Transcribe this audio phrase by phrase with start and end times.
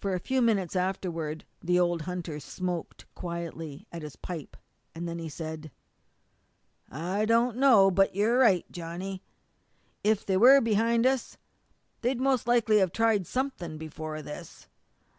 [0.00, 4.56] For a few moments afterward the old hunter smoked quietly at his pipe.
[4.94, 5.70] Then he said:
[6.90, 9.22] "I don't know but you're right, Johnny.
[10.02, 11.36] If they were behind us
[12.00, 14.66] they'd most likely have tried something before this.